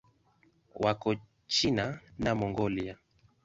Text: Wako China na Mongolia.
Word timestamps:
Wako 0.83 1.09
China 1.53 1.85
na 2.23 2.31
Mongolia. 2.39 2.95